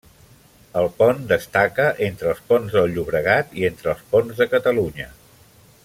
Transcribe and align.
El 0.79 0.87
pont 1.01 1.19
destaca 1.31 1.85
entre 2.07 2.31
els 2.31 2.41
ponts 2.53 2.79
del 2.79 2.89
Llobregat 2.95 3.55
i 3.61 3.69
entre 3.71 3.93
els 3.95 4.03
ponts 4.15 4.41
de 4.41 4.49
Catalunya. 4.57 5.11